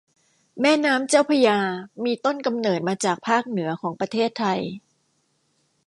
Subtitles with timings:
[0.61, 1.59] แม่น้ำเจ้าพระยา
[2.03, 4.59] มีต้นกำเนิดมาจากภาคเหนือของประเทศไทย